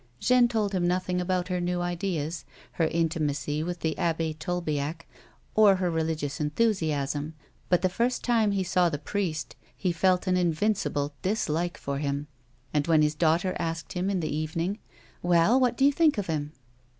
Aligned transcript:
Jeanne 0.19 0.47
told 0.47 0.73
him 0.73 0.87
nothing 0.87 1.21
about 1.21 1.49
her 1.49 1.61
new 1.61 1.79
ideas, 1.79 2.43
her 2.71 2.87
intimacy 2.87 3.61
with 3.61 3.81
the 3.81 3.95
Abbe 3.99 4.33
Tolbiac, 4.33 5.05
or 5.53 5.75
her 5.75 5.91
religious 5.91 6.41
enthusiasm, 6.41 7.35
but 7.69 7.83
the 7.83 7.87
first 7.87 8.23
time 8.23 8.49
he 8.49 8.63
saw 8.63 8.89
the 8.89 8.97
priest, 8.97 9.55
he 9.77 9.91
felt 9.91 10.25
an 10.25 10.37
invincible 10.37 11.13
dislike 11.21 11.77
for 11.77 11.99
him, 11.99 12.25
and 12.73 12.87
when 12.87 13.03
his 13.03 13.13
daughter 13.13 13.55
asked 13.59 13.93
him, 13.93 14.09
in 14.09 14.21
the 14.21 14.35
evening:" 14.35 14.79
Well, 15.21 15.59
what 15.59 15.77
do 15.77 15.85
you 15.85 15.91
think 15.91 16.17
of 16.17 16.25
him? 16.25 16.53